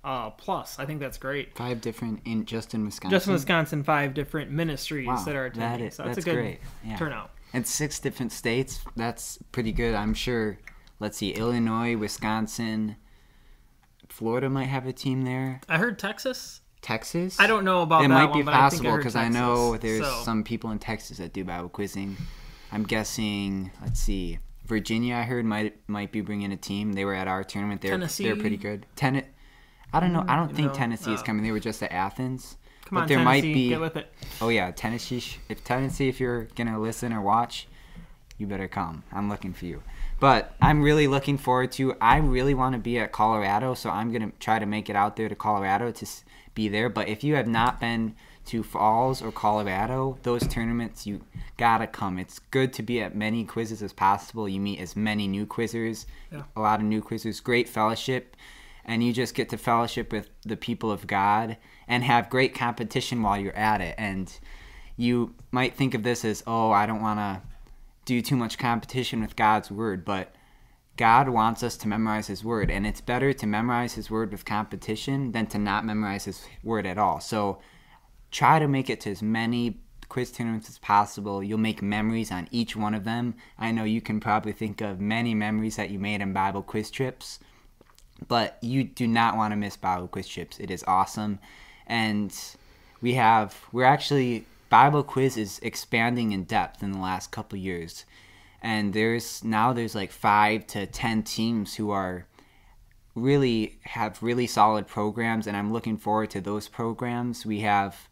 uh, 0.03 0.31
plus. 0.31 0.79
I 0.81 0.85
think 0.85 0.99
that's 0.99 1.17
great. 1.17 1.57
five 1.57 1.81
different 1.81 2.21
in 2.25 2.45
just 2.47 2.75
in 2.75 2.85
Wisconsin. 2.85 3.11
Just 3.17 3.27
in 3.29 3.33
Wisconsin, 3.33 3.85
five 3.85 4.13
different 4.13 4.51
ministries 4.51 5.07
Wow, 5.07 5.23
that 5.25 5.37
are 5.37 5.51
that 5.51 5.57
attending. 5.57 5.87
is- 5.89 5.95
so 5.95 6.03
that's, 6.03 6.17
that's 6.17 6.27
a 6.27 6.31
good 6.31 6.37
great. 6.37 6.61
Yeah. 6.85 6.97
turnout. 6.97 7.31
And 7.53 7.65
six 7.65 8.01
different 8.01 8.33
states. 8.33 8.81
That's 8.97 9.39
pretty 9.53 9.71
good. 9.71 9.95
I'm 9.95 10.13
sure. 10.13 10.59
Let's 10.99 11.17
see, 11.19 11.31
Illinois, 11.31 11.97
Wisconsin, 11.97 12.97
Florida 14.09 14.49
might 14.51 14.65
have 14.67 14.87
a 14.87 14.93
team 14.93 15.23
there. 15.23 15.61
I 15.69 15.79
heard 15.79 15.99
Texas. 15.99 16.61
Texas. 16.83 17.39
I 17.41 17.47
don't 17.47 17.65
know 17.65 17.83
about 17.83 18.05
It 18.05 18.09
that 18.09 18.15
might 18.15 18.31
one, 18.31 18.43
be 18.45 18.49
I 18.49 18.53
possible 18.53 18.97
because 18.97 19.17
I, 19.17 19.29
know 19.29 19.77
there's 19.77 20.05
So- 20.05 20.23
some 20.25 20.43
people 20.45 20.71
in 20.71 20.79
Texas 20.81 21.19
that 21.19 21.33
do 21.33 21.45
Bible 21.45 21.69
quizzing. 21.69 22.17
I'm 22.75 22.83
guessing. 22.83 23.71
Let's 23.81 24.01
see. 24.01 24.41
Virginia, 24.67 25.15
I 25.15 25.23
heard 25.23 25.45
might 25.45 25.77
might 25.89 26.11
be 26.11 26.21
bringing 26.21 26.53
a 26.53 26.57
team. 26.57 26.95
They 26.95 27.05
were 27.05 27.15
at 27.15 27.29
our 27.29 27.45
tournament. 27.45 27.81
They're 27.81 27.97
they're 27.97 28.37
pretty 28.37 28.57
good. 28.57 28.87
Ten. 28.97 29.25
I 29.93 30.01
don't 30.01 30.13
know. 30.13 30.25
I 30.27 30.35
don't 30.35 30.53
mm, 30.53 30.57
think 30.57 30.69
no. 30.69 30.75
Tennessee 30.75 31.13
is 31.13 31.21
Oh. 31.21 31.23
coming. 31.23 31.45
They 31.45 31.53
were 31.53 31.61
just 31.61 31.83
at 31.83 31.93
Athens. 31.93 32.57
Come 32.87 32.97
but 32.97 33.03
on, 33.03 33.09
there 33.09 33.19
Tennessee, 33.19 33.25
might 33.25 33.43
be. 33.43 33.69
get 33.69 33.81
with 33.81 33.97
it. 33.97 34.13
Oh 34.41 34.49
yeah, 34.49 34.73
Tennessee. 34.73 35.23
If 35.49 35.63
Tennessee, 35.63 36.09
if 36.09 36.19
you're 36.19 36.45
gonna 36.57 36.81
listen 36.81 37.13
or 37.13 37.21
watch, 37.21 37.69
you 38.39 38.47
better 38.49 38.67
come. 38.67 39.05
I'm 39.13 39.29
looking 39.29 39.53
for 39.53 39.67
you. 39.67 39.83
But 40.19 40.55
I'm 40.61 40.83
really 40.83 41.07
looking 41.07 41.39
forward 41.39 41.71
to. 41.73 41.95
I 42.01 42.17
really 42.17 42.55
want 42.55 42.75
to 42.75 42.81
be 42.81 42.99
at 42.99 43.13
Colorado, 43.13 43.75
so 43.75 43.89
I'm 43.91 44.13
gonna 44.13 44.33
try 44.41 44.59
to 44.59 44.67
make 44.67 44.91
it 44.91 44.97
out 44.97 45.15
there 45.17 45.29
to 45.29 45.35
Colorado 45.37 45.93
to 45.93 46.07
be 46.55 46.69
there. 46.69 46.89
But 46.89 47.09
if 47.09 47.25
you 47.25 47.35
have 47.35 47.47
not 47.49 47.81
been 47.81 48.15
to 48.47 48.63
Falls 48.63 49.23
or 49.23 49.33
Colorado, 49.33 50.19
those 50.23 50.47
tournaments 50.47 51.07
you 51.07 51.23
gotta 51.57 51.87
come. 51.87 52.19
It's 52.19 52.39
good 52.39 52.73
to 52.75 52.83
be 52.83 53.01
at 53.01 53.15
many 53.15 53.45
quizzes 53.45 53.83
as 53.83 53.93
possible. 53.93 54.49
You 54.49 54.61
meet 54.61 54.81
as 54.81 54.95
many 54.97 55.27
new 55.27 55.47
quizzers, 55.47 56.05
Yeah. 56.31 56.43
a 56.55 56.61
lot 56.61 56.81
of 56.81 56.87
new 56.87 57.01
quizzers, 57.01 57.43
great 57.43 57.69
fellowship, 57.69 58.37
and 58.85 59.03
you 59.03 59.13
just 59.15 59.35
get 59.35 59.49
to 59.49 59.57
fellowship 59.57 60.13
with 60.13 60.29
the 60.43 60.57
people 60.57 60.91
of 60.91 61.07
God 61.07 61.57
and 61.89 62.05
have 62.05 62.29
great 62.29 62.55
competition 62.55 63.23
while 63.23 63.39
you're 63.39 63.57
at 63.57 63.81
it. 63.81 63.95
And 63.97 64.31
you 64.97 65.35
might 65.51 65.75
think 65.75 65.95
of 65.95 66.03
this 66.03 66.25
as, 66.25 66.43
oh, 66.47 66.71
I 66.71 66.85
don't 66.85 67.01
want 67.01 67.19
to 67.19 67.41
do 68.05 68.21
too 68.21 68.37
much 68.37 68.59
competition 68.59 69.23
with 69.23 69.37
God's 69.37 69.71
word, 69.71 70.05
but 70.05 70.34
God 70.97 71.29
wants 71.29 71.63
us 71.63 71.77
to 71.79 71.89
memorize 71.89 72.29
His 72.29 72.45
word, 72.45 72.71
and 72.71 72.87
it's 72.87 73.01
better 73.01 73.33
to 73.33 73.47
memorize 73.47 73.95
His 73.95 74.11
word 74.11 74.31
with 74.31 74.45
competition 74.45 75.33
than 75.33 75.47
to 75.49 75.59
not 75.59 75.85
memorize 75.85 76.25
His 76.25 76.47
word 76.63 76.87
at 76.87 76.99
all. 76.99 77.21
So 77.21 77.59
try 78.31 78.59
to 78.59 78.69
make 78.69 78.89
it 78.89 79.01
to 79.03 79.11
as 79.11 79.23
many 79.23 79.81
quiz 80.09 80.31
tournaments 80.31 80.69
as 80.69 80.79
possible. 80.79 81.43
You'll 81.43 81.59
make 81.59 81.83
memories 81.83 82.31
on 82.31 82.49
each 82.51 82.77
one 82.77 82.95
of 82.95 83.05
them. 83.05 83.35
I 83.59 83.73
know 83.73 83.85
you 83.85 84.01
can 84.01 84.21
probably 84.21 84.53
think 84.53 84.81
of 84.81 85.01
many 85.01 85.35
memories 85.35 85.77
that 85.77 85.91
you 85.91 85.99
made 85.99 86.23
on 86.23 86.33
Bible 86.33 86.63
quiz 86.63 86.91
trips, 86.91 87.41
but 88.29 88.59
you 88.61 88.85
do 88.85 89.09
not 89.09 89.37
want 89.37 89.53
to 89.53 89.57
miss 89.57 89.77
Bible 89.77 90.09
quiz 90.09 90.29
trips. 90.29 90.61
It 90.61 90.71
is 90.71 90.85
awesome, 90.87 91.41
and 91.87 92.33
we 93.01 93.15
have 93.15 93.57
we're 93.73 93.85
actually 93.85 94.47
Bible 94.69 95.03
quiz 95.03 95.37
is 95.37 95.59
expanding 95.63 96.33
in 96.33 96.45
depth 96.45 96.83
in 96.83 96.93
the 96.93 96.99
last 96.99 97.31
couple 97.31 97.59
years, 97.59 98.05
and 98.65 98.95
there's 98.95 99.45
now 99.45 99.75
there's 99.75 99.95
like 99.95 100.11
five 100.11 100.67
to 100.69 100.87
ten 100.87 101.23
teams 101.23 101.75
who 101.75 101.91
are 101.91 102.27
really 103.15 103.79
have 103.83 104.21
really 104.23 104.47
solid 104.47 104.87
programs, 104.87 105.47
and 105.47 105.55
I'm 105.57 105.71
looking 105.71 105.99
forward 105.99 106.31
to 106.31 106.41
those 106.41 106.67
programs. 106.67 107.45
We 107.45 107.61
have 107.61 108.09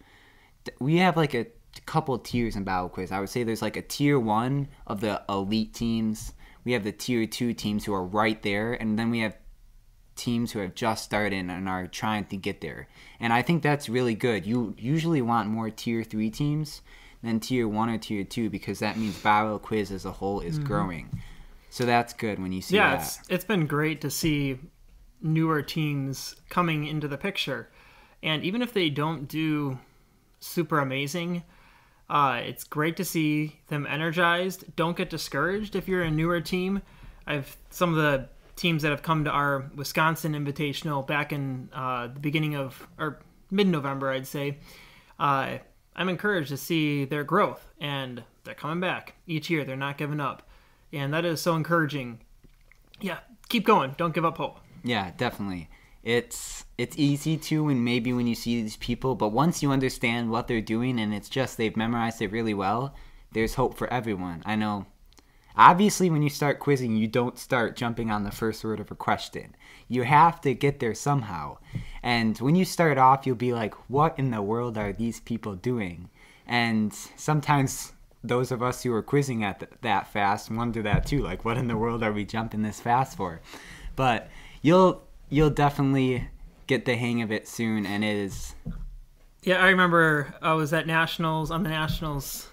we 0.79 0.99
have 0.99 1.17
like 1.17 1.33
a 1.35 1.47
couple 1.87 2.19
tiers 2.19 2.55
in 2.55 2.65
battle 2.65 2.91
quiz. 2.91 3.11
I 3.11 3.19
would 3.19 3.31
say 3.31 3.43
there's 3.43 3.63
like 3.63 3.79
a 3.79 3.83
tier 3.83 4.21
one 4.21 4.69
of 4.87 5.01
the 5.01 5.23
elite 5.27 5.73
teams. 5.73 6.35
We 6.65 6.73
have 6.73 6.85
the 6.85 6.93
tier 6.93 7.27
two 7.27 7.55
teams 7.55 7.87
who 7.87 7.95
are 7.95 8.05
right 8.05 8.41
there, 8.43 8.75
and 8.75 8.99
then 8.99 9.11
we 9.11 9.21
have 9.21 9.39
teams 10.17 10.53
who 10.53 10.59
have 10.59 10.75
just 10.75 11.03
started 11.03 11.49
and 11.49 11.67
are 11.67 11.87
trying 11.87 12.27
to 12.27 12.37
get 12.37 12.61
there. 12.61 12.89
And 13.19 13.33
I 13.33 13.41
think 13.41 13.63
that's 13.63 13.89
really 13.89 14.15
good. 14.15 14.45
You 14.45 14.75
usually 14.77 15.23
want 15.23 15.49
more 15.49 15.71
tier 15.71 16.05
three 16.05 16.31
teams 16.31 16.83
than 17.23 17.41
tier 17.41 17.69
one 17.69 17.89
or 17.89 17.99
tier 17.99 18.25
two 18.25 18.51
because 18.51 18.81
that 18.81 18.97
means 18.97 19.19
Bible 19.21 19.59
quiz 19.59 19.91
as 19.91 20.05
a 20.05 20.13
whole 20.13 20.41
is 20.41 20.59
growing. 20.59 21.23
So 21.71 21.87
that's 21.87 22.13
good 22.13 22.39
when 22.39 22.53
you 22.53 22.61
see 22.61 22.77
yeah, 22.77 22.97
that. 22.97 23.03
it's 23.03 23.21
it's 23.29 23.45
been 23.45 23.67
great 23.67 24.01
to 24.03 24.11
see 24.11 24.59
newer 25.23 25.63
teams 25.63 26.37
coming 26.49 26.87
into 26.87 27.09
the 27.09 27.17
picture, 27.17 27.71
and 28.23 28.45
even 28.45 28.61
if 28.61 28.73
they 28.73 28.91
don't 28.91 29.27
do 29.27 29.79
super 30.41 30.81
amazing, 30.81 31.45
uh, 32.11 32.41
it's 32.45 32.65
great 32.65 32.97
to 32.99 33.05
see 33.05 33.59
them 33.69 33.87
energized. 33.87 34.77
Don't 34.77 34.97
get 34.97 35.09
discouraged 35.09 35.75
if 35.77 35.89
you're 35.89 36.03
a 36.03 36.11
newer 36.11 36.41
team. 36.41 36.83
I've 37.27 37.57
some 37.71 37.91
of 37.91 37.97
the 37.97 38.29
teams 38.57 38.83
that 38.83 38.91
have 38.91 39.03
come 39.03 39.25
to 39.25 39.31
our 39.31 39.71
Wisconsin 39.75 40.35
Invitational 40.35 41.07
back 41.07 41.33
in 41.33 41.71
uh, 41.73 42.09
the 42.09 42.21
beginning 42.21 42.55
of 42.55 42.87
or 42.99 43.21
mid-November, 43.51 44.11
I'd 44.11 44.27
say. 44.27 44.59
Uh, 45.19 45.59
I'm 45.95 46.09
encouraged 46.09 46.49
to 46.49 46.57
see 46.57 47.05
their 47.05 47.25
growth, 47.25 47.67
and 47.81 48.25
they're 48.45 48.55
coming 48.55 48.81
back 48.81 49.15
each 49.27 49.51
year. 49.51 49.65
They're 49.65 49.77
not 49.77 49.99
giving 49.99 50.21
up, 50.21 50.43
and 50.93 51.13
that 51.13 51.25
is 51.25 51.41
so 51.41 51.55
encouraging. 51.55 52.21
Yeah, 53.01 53.19
keep 53.49 53.65
going. 53.65 53.95
Don't 53.97 54.15
give 54.15 54.25
up 54.25 54.39
hope. 54.39 54.59
Yeah, 54.85 55.13
definitely. 55.17 55.69
It's 56.03 56.65
it's 56.79 56.99
easy 56.99 57.37
to 57.37 57.69
and 57.69 57.85
maybe 57.85 58.13
when 58.13 58.27
you 58.27 58.35
see 58.35 58.61
these 58.61 58.77
people, 58.77 59.15
but 59.15 59.29
once 59.29 59.63
you 59.63 59.71
understand 59.71 60.31
what 60.31 60.49
they're 60.49 60.61
doing 60.61 60.99
and 60.99 61.15
it's 61.15 61.29
just 61.29 61.57
they've 61.57 61.77
memorized 61.77 62.21
it 62.21 62.33
really 62.33 62.55
well, 62.55 62.95
there's 63.33 63.55
hope 63.55 63.77
for 63.77 63.93
everyone. 63.93 64.43
I 64.45 64.57
know 64.57 64.87
obviously 65.57 66.11
when 66.11 66.23
you 66.23 66.31
start 66.31 66.61
quizzing, 66.61 66.97
you 66.97 67.07
don't 67.07 67.39
start 67.39 67.77
jumping 67.77 68.11
on 68.11 68.25
the 68.25 68.31
first 68.31 68.65
word 68.65 68.81
of 68.81 68.91
a 68.91 68.95
question. 68.95 69.55
You 69.89 70.03
have 70.03 70.41
to 70.43 70.55
get 70.55 70.81
there 70.81 70.95
somehow. 70.95 71.59
And 72.03 72.39
when 72.39 72.57
you 72.57 72.65
start 72.65 72.99
off, 72.99 73.27
you'll 73.27 73.37
be 73.37 73.53
like, 73.53 73.75
"What 73.89 74.19
in 74.19 74.31
the 74.31 74.43
world 74.43 74.77
are 74.77 74.93
these 74.93 75.21
people 75.21 75.55
doing?" 75.55 76.11
And 76.47 76.93
sometimes 77.17 77.93
those 78.25 78.53
of 78.53 78.63
us 78.63 78.83
who 78.83 78.93
are 78.93 79.03
quizzing 79.03 79.43
at 79.45 79.61
th- 79.61 79.73
that 79.83 80.07
fast 80.13 80.51
wonder 80.51 80.81
that 80.83 81.05
too 81.05 81.21
like 81.23 81.45
what 81.45 81.59
in 81.59 81.67
the 81.67 81.77
world 81.77 82.05
are 82.05 82.13
we 82.13 82.25
jumping 82.25 82.63
this 82.63 82.79
fast 82.79 83.17
for 83.17 83.41
but 83.97 84.29
you'll 84.63 85.03
you'll 85.29 85.51
definitely 85.51 86.29
get 86.69 86.85
the 86.85 86.95
hang 86.95 87.21
of 87.21 87.33
it 87.33 87.49
soon 87.49 87.85
and 87.85 88.05
it 88.05 88.15
is 88.15 88.55
Yeah, 89.43 89.61
I 89.61 89.69
remember 89.71 90.33
I 90.41 90.53
was 90.53 90.73
at 90.73 90.87
Nationals 90.87 91.51
on 91.51 91.65
the 91.65 91.69
Nationals 91.69 92.49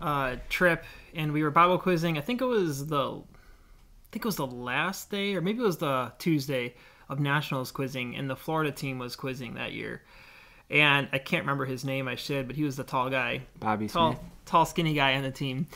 uh, 0.00 0.36
trip, 0.48 0.84
and 1.18 1.32
we 1.32 1.42
were 1.42 1.50
Bible 1.50 1.78
quizzing. 1.78 2.16
I 2.16 2.20
think 2.20 2.40
it 2.40 2.46
was 2.46 2.86
the, 2.86 3.16
I 3.16 4.08
think 4.12 4.24
it 4.24 4.28
was 4.28 4.36
the 4.36 4.46
last 4.46 5.10
day, 5.10 5.34
or 5.34 5.40
maybe 5.42 5.58
it 5.58 5.66
was 5.66 5.78
the 5.78 6.12
Tuesday 6.18 6.76
of 7.08 7.18
Nationals 7.18 7.72
quizzing, 7.72 8.14
and 8.14 8.30
the 8.30 8.36
Florida 8.36 8.70
team 8.70 9.00
was 9.00 9.16
quizzing 9.16 9.54
that 9.54 9.72
year. 9.72 10.00
And 10.70 11.08
I 11.12 11.18
can't 11.18 11.42
remember 11.42 11.64
his 11.64 11.84
name. 11.84 12.06
I 12.06 12.14
should, 12.14 12.46
but 12.46 12.54
he 12.54 12.62
was 12.62 12.76
the 12.76 12.84
tall 12.84 13.10
guy, 13.10 13.42
bobby 13.58 13.88
tall, 13.88 14.12
smith 14.12 14.24
tall, 14.46 14.64
skinny 14.64 14.94
guy 14.94 15.16
on 15.16 15.22
the 15.22 15.30
team. 15.30 15.66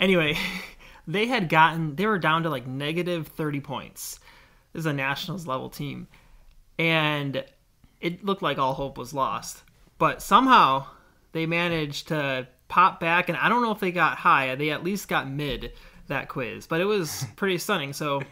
Anyway, 0.00 0.36
they 1.06 1.26
had 1.26 1.48
gotten, 1.48 1.94
they 1.94 2.06
were 2.06 2.18
down 2.18 2.42
to 2.42 2.50
like 2.50 2.66
negative 2.66 3.28
thirty 3.28 3.60
points. 3.60 4.18
This 4.72 4.80
is 4.80 4.86
a 4.86 4.92
Nationals 4.92 5.46
level 5.46 5.68
team, 5.68 6.08
and 6.78 7.44
it 8.00 8.24
looked 8.24 8.42
like 8.42 8.58
all 8.58 8.74
hope 8.74 8.98
was 8.98 9.14
lost. 9.14 9.62
But 9.98 10.22
somehow 10.22 10.86
they 11.32 11.44
managed 11.44 12.08
to 12.08 12.48
pop 12.68 13.00
back, 13.00 13.28
and 13.28 13.36
I 13.38 13.48
don't 13.48 13.62
know 13.62 13.72
if 13.72 13.80
they 13.80 13.92
got 13.92 14.18
high. 14.18 14.54
They 14.54 14.70
at 14.70 14.84
least 14.84 15.08
got 15.08 15.28
mid 15.28 15.72
that 16.08 16.28
quiz, 16.28 16.66
but 16.66 16.80
it 16.80 16.84
was 16.84 17.24
pretty 17.36 17.58
stunning. 17.58 17.92
So 17.92 18.22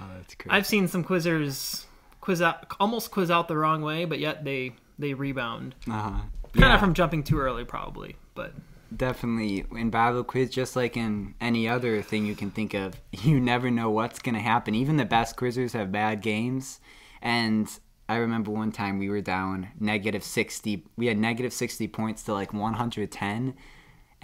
oh, 0.00 0.10
I've 0.48 0.66
seen 0.66 0.88
some 0.88 1.04
quizzers 1.04 1.84
quiz 2.20 2.42
out, 2.42 2.66
almost 2.80 3.10
quiz 3.10 3.30
out 3.30 3.48
the 3.48 3.56
wrong 3.56 3.82
way, 3.82 4.04
but 4.04 4.18
yet 4.18 4.44
they 4.44 4.72
they 4.98 5.14
rebound. 5.14 5.74
uh-huh. 5.88 6.20
Kind 6.54 6.66
yeah, 6.66 6.74
of 6.74 6.80
from 6.80 6.94
jumping 6.94 7.24
too 7.24 7.40
early, 7.40 7.64
probably. 7.64 8.14
But 8.36 8.52
definitely 8.96 9.64
in 9.72 9.90
bible 9.90 10.22
quiz 10.22 10.50
just 10.50 10.76
like 10.76 10.96
in 10.96 11.34
any 11.40 11.68
other 11.68 12.02
thing 12.02 12.24
you 12.24 12.36
can 12.36 12.50
think 12.50 12.74
of 12.74 12.94
you 13.12 13.40
never 13.40 13.70
know 13.70 13.90
what's 13.90 14.18
going 14.18 14.34
to 14.34 14.40
happen 14.40 14.74
even 14.74 14.96
the 14.96 15.04
best 15.04 15.36
quizzers 15.36 15.72
have 15.72 15.90
bad 15.90 16.20
games 16.20 16.80
and 17.20 17.80
i 18.08 18.16
remember 18.16 18.50
one 18.50 18.70
time 18.70 18.98
we 18.98 19.08
were 19.08 19.20
down 19.20 19.68
negative 19.80 20.22
60 20.22 20.86
we 20.96 21.06
had 21.06 21.18
negative 21.18 21.52
60 21.52 21.88
points 21.88 22.22
to 22.22 22.32
like 22.32 22.52
110 22.52 23.54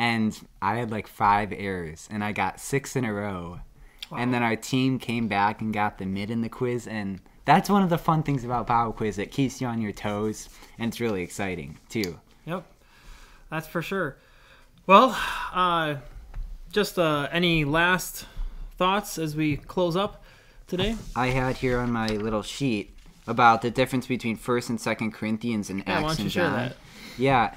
and 0.00 0.40
i 0.62 0.76
had 0.76 0.90
like 0.90 1.06
five 1.06 1.52
errors 1.52 2.08
and 2.10 2.24
i 2.24 2.32
got 2.32 2.58
six 2.58 2.96
in 2.96 3.04
a 3.04 3.12
row 3.12 3.60
Wow. 4.10 4.18
and 4.18 4.34
then 4.34 4.42
our 4.42 4.56
team 4.56 4.98
came 4.98 5.28
back 5.28 5.60
and 5.60 5.72
got 5.72 5.98
the 5.98 6.06
mid 6.06 6.30
in 6.30 6.40
the 6.40 6.48
quiz 6.48 6.86
and 6.88 7.20
that's 7.44 7.70
one 7.70 7.82
of 7.84 7.90
the 7.90 7.98
fun 7.98 8.22
things 8.24 8.42
about 8.44 8.66
bible 8.66 8.92
quiz 8.92 9.18
it 9.18 9.30
keeps 9.30 9.60
you 9.60 9.66
on 9.68 9.80
your 9.80 9.92
toes 9.92 10.48
and 10.78 10.88
it's 10.88 11.00
really 11.00 11.22
exciting 11.22 11.78
too 11.88 12.18
Yep, 12.46 12.64
that's 13.50 13.68
for 13.68 13.82
sure. 13.82 14.16
Well, 14.86 15.16
uh, 15.52 15.96
just 16.72 16.98
uh, 16.98 17.28
any 17.30 17.64
last 17.64 18.26
thoughts 18.78 19.18
as 19.18 19.36
we 19.36 19.56
close 19.58 19.94
up 19.94 20.24
today? 20.66 20.96
I 21.14 21.28
had 21.28 21.58
here 21.58 21.78
on 21.78 21.92
my 21.92 22.06
little 22.08 22.42
sheet 22.42 22.96
about 23.26 23.60
the 23.62 23.70
difference 23.70 24.06
between 24.06 24.36
First 24.36 24.70
and 24.70 24.80
Second 24.80 25.12
Corinthians 25.12 25.68
and 25.70 25.80
Yeah, 25.86 25.92
Acts 25.92 26.02
why 26.02 26.08
don't 26.08 26.18
you 26.18 26.22
and 26.24 26.32
John. 26.32 26.52
that? 26.54 26.76
Yeah, 27.18 27.54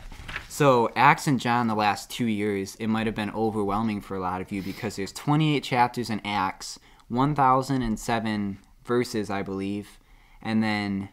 so 0.50 0.90
Acts 0.96 1.28
and 1.28 1.40
John 1.40 1.68
the 1.68 1.76
last 1.76 2.10
two 2.10 2.26
years, 2.26 2.76
it 2.76 2.88
might 2.88 3.08
have 3.08 3.16
been 3.16 3.32
overwhelming 3.32 4.02
for 4.02 4.16
a 4.16 4.20
lot 4.20 4.42
of 4.42 4.52
you 4.52 4.62
because 4.62 4.96
there's 4.96 5.12
28 5.12 5.64
chapters 5.64 6.10
in 6.10 6.22
Acts, 6.26 6.80
1,007 7.10 8.60
verses, 8.86 9.30
I 9.30 9.42
believe, 9.42 10.00
and 10.42 10.64
then 10.64 11.10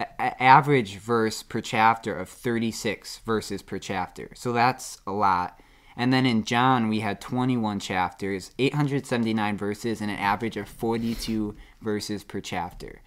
a- 0.00 0.42
average 0.42 0.96
verse 0.96 1.42
per 1.42 1.60
chapter 1.60 2.14
of 2.14 2.28
36 2.28 3.18
verses 3.18 3.62
per 3.62 3.78
chapter. 3.78 4.30
So 4.34 4.52
that's 4.52 5.00
a 5.06 5.12
lot. 5.12 5.60
And 5.96 6.12
then 6.12 6.26
in 6.26 6.44
John, 6.44 6.88
we 6.88 7.00
had 7.00 7.20
21 7.22 7.80
chapters, 7.80 8.50
879 8.58 9.56
verses, 9.56 10.00
and 10.02 10.10
an 10.10 10.18
average 10.18 10.58
of 10.58 10.68
42 10.68 11.56
verses 11.80 12.22
per 12.22 12.40
chapter. 12.40 13.00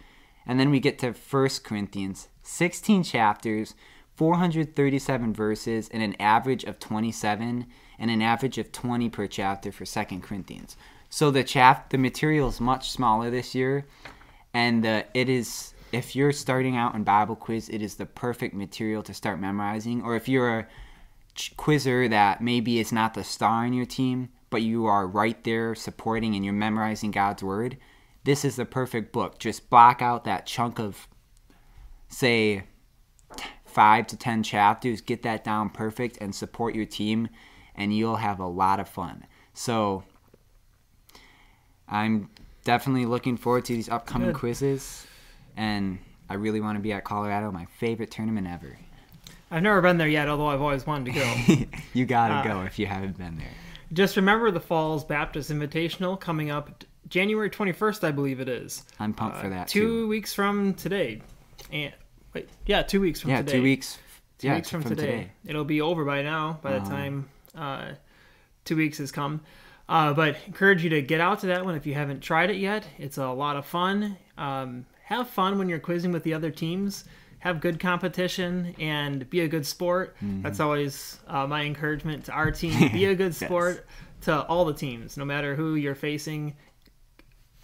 And 0.47 0.59
then 0.59 0.71
we 0.71 0.79
get 0.79 0.97
to 0.99 1.11
1 1.11 1.49
Corinthians, 1.63 2.29
16 2.41 3.03
chapters, 3.03 3.75
437 4.19 5.33
verses, 5.33 5.87
and 5.93 6.03
an 6.03 6.13
average 6.19 6.65
of 6.65 6.77
27, 6.77 7.65
and 7.97 8.11
an 8.11 8.21
average 8.21 8.57
of 8.57 8.69
20 8.69 9.09
per 9.09 9.27
chapter 9.27 9.71
for 9.71 9.85
2 9.85 10.19
Corinthians. 10.19 10.75
So 11.09 11.31
the 11.31 11.41
chap, 11.41 11.89
the 11.89 11.97
material 11.97 12.49
is 12.49 12.59
much 12.59 12.91
smaller 12.91 13.29
this 13.29 13.55
year, 13.55 13.85
and 14.53 14.85
uh, 14.85 15.03
it 15.13 15.29
is 15.29 15.73
if 15.93 16.17
you're 16.17 16.33
starting 16.33 16.75
out 16.75 16.95
in 16.95 17.05
Bible 17.05 17.37
quiz, 17.37 17.69
it 17.69 17.81
is 17.81 17.95
the 17.95 18.05
perfect 18.05 18.53
material 18.53 19.03
to 19.03 19.13
start 19.13 19.39
memorizing. 19.39 20.01
Or 20.01 20.17
if 20.17 20.27
you're 20.27 20.59
a 20.59 20.67
quizzer 21.55 22.09
that 22.09 22.41
maybe 22.41 22.77
is 22.77 22.91
not 22.91 23.13
the 23.13 23.23
star 23.23 23.65
in 23.65 23.71
your 23.71 23.85
team, 23.85 24.27
but 24.49 24.61
you 24.61 24.85
are 24.85 25.07
right 25.07 25.41
there 25.45 25.73
supporting 25.75 26.35
and 26.35 26.43
you're 26.43 26.53
memorizing 26.53 27.11
God's 27.11 27.41
word, 27.41 27.77
this 28.25 28.43
is 28.43 28.57
the 28.57 28.65
perfect 28.65 29.13
book. 29.13 29.39
Just 29.39 29.69
block 29.69 30.01
out 30.01 30.25
that 30.25 30.45
chunk 30.45 30.77
of, 30.77 31.07
say, 32.09 32.63
five 33.79 34.05
to 34.07 34.17
ten 34.17 34.43
chapters, 34.43 34.99
get 34.99 35.21
that 35.23 35.45
down 35.45 35.69
perfect, 35.69 36.17
and 36.19 36.35
support 36.35 36.75
your 36.75 36.85
team, 36.85 37.29
and 37.75 37.95
you'll 37.95 38.17
have 38.17 38.41
a 38.41 38.45
lot 38.45 38.77
of 38.77 38.89
fun. 38.89 39.25
So 39.53 40.03
I'm 41.87 42.29
definitely 42.65 43.05
looking 43.05 43.37
forward 43.37 43.63
to 43.65 43.73
these 43.73 43.87
upcoming 43.87 44.31
Good. 44.33 44.35
quizzes, 44.35 45.07
and 45.55 45.97
I 46.29 46.33
really 46.33 46.59
want 46.59 46.77
to 46.77 46.81
be 46.81 46.91
at 46.91 47.05
Colorado, 47.05 47.51
my 47.53 47.65
favorite 47.77 48.11
tournament 48.11 48.47
ever. 48.47 48.77
I've 49.49 49.63
never 49.63 49.79
been 49.81 49.97
there 49.97 50.09
yet, 50.09 50.27
although 50.27 50.47
I've 50.47 50.61
always 50.61 50.85
wanted 50.85 51.13
to 51.13 51.19
go. 51.19 51.65
you 51.93 52.05
gotta 52.05 52.33
Uh, 52.35 52.43
go 52.43 52.61
if 52.63 52.77
you 52.79 52.85
haven't 52.85 53.17
been 53.17 53.37
there. 53.37 53.47
Just 53.93 54.17
remember 54.17 54.51
the 54.51 54.59
Falls 54.59 55.05
Baptist 55.05 55.49
Invitational 55.51 56.19
coming 56.19 56.51
up 56.51 56.83
January 57.07 57.49
21st, 57.49 58.03
I 58.03 58.11
believe 58.11 58.41
it 58.41 58.49
is. 58.49 58.83
I'm 58.99 59.13
pumped 59.13 59.37
Uh, 59.37 59.41
for 59.43 59.49
that 59.49 59.69
two 59.69 60.03
too. 60.03 60.07
weeks 60.09 60.33
from 60.33 60.73
today. 60.73 61.21
And 61.71 61.93
wait, 62.33 62.49
yeah, 62.65 62.81
two 62.81 63.01
weeks 63.01 63.21
from 63.21 63.31
Yeah, 63.31 63.37
today. 63.37 63.51
two 63.53 63.63
weeks. 63.63 63.97
Two 64.37 64.47
yeah, 64.47 64.55
weeks 64.55 64.69
from, 64.69 64.83
today. 64.83 65.31
It'll 65.45 65.65
be 65.65 65.81
over 65.81 66.05
by 66.05 66.21
now. 66.21 66.59
By 66.61 66.71
the 66.71 66.77
Uh-huh. 66.77 66.89
time 66.89 67.29
uh, 67.55 67.91
two 68.65 68.75
weeks 68.77 68.97
has 68.99 69.11
come. 69.11 69.41
Uh, 69.89 70.13
but 70.13 70.37
encourage 70.45 70.83
you 70.83 70.89
to 70.91 71.01
get 71.01 71.19
out 71.19 71.39
to 71.39 71.47
that 71.47 71.65
one 71.65 71.75
if 71.75 71.85
you 71.87 71.93
haven't 71.95 72.21
tried 72.21 72.49
it 72.51 72.57
yet. 72.57 72.87
It's 72.99 73.17
a 73.17 73.27
lot 73.29 73.57
of 73.57 73.65
fun. 73.65 74.17
Um, 74.37 74.85
have 75.03 75.27
fun 75.29 75.57
when 75.57 75.67
you're 75.67 75.79
quizzing 75.79 76.11
with 76.11 76.23
the 76.23 76.33
other 76.35 76.51
teams. 76.51 77.05
Have 77.39 77.59
good 77.59 77.79
competition 77.79 78.75
and 78.79 79.27
be 79.29 79.39
a 79.41 79.47
good 79.47 79.65
sport. 79.65 80.15
Mm-hmm. 80.17 80.43
That's 80.43 80.59
always 80.59 81.19
uh, 81.27 81.47
my 81.47 81.63
encouragement 81.63 82.25
to 82.25 82.31
our 82.33 82.51
team. 82.51 82.89
Be 82.93 83.05
a 83.05 83.15
good 83.15 83.27
Yes. 83.31 83.37
sport 83.37 83.87
to 84.21 84.43
all 84.43 84.65
the 84.65 84.73
teams, 84.73 85.15
no 85.17 85.23
matter 85.25 85.55
who 85.55 85.75
you're 85.75 85.95
facing. 85.95 86.55